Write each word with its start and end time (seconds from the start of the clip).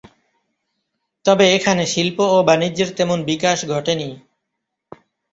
তবে 1.25 1.45
এখানে 1.53 1.83
শিল্প 1.85 2.17
ও 2.27 2.37
বাণিজ্যের 2.43 2.89
তেমন 2.97 3.19
বিকাশ 3.23 3.57
ঘটেনি। 3.65 4.09